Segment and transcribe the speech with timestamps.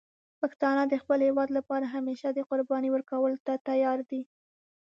[0.41, 4.21] پښتانه د خپل هېواد لپاره همیشه د قربانی ورکولو ته تیار دي.